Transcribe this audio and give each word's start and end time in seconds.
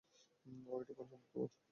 ওহ, 0.45 0.73
ওটা 0.73 0.93
পছন্দ 0.99 1.23
তোমার? 1.25 1.49